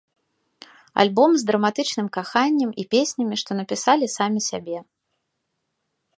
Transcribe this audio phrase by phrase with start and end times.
[1.03, 4.77] Альбом з драматычным каханнем і песнямі, што напісалі самі сябе.